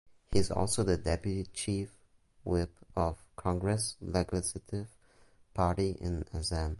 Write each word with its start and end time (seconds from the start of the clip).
He 0.31 0.39
is 0.39 0.49
also 0.49 0.81
the 0.81 0.97
Deputy 0.97 1.43
Chief 1.53 1.91
Whip 2.43 2.75
of 2.95 3.23
Congress 3.35 3.97
Legislative 4.01 4.87
Party 5.53 5.91
in 6.01 6.25
Assam. 6.33 6.69